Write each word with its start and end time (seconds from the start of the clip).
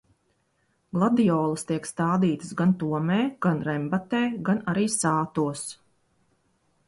Gladiolas 0.97 1.65
tiek 1.71 1.89
stādītas 1.89 2.55
gan 2.61 2.71
Tomē, 2.83 3.19
gan 3.47 3.61
Rembatē, 3.67 4.21
gan 4.49 4.65
arī 4.73 4.87
Sātos. 4.95 5.67